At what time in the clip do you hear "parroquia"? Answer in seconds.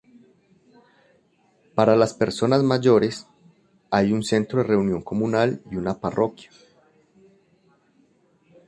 5.99-6.49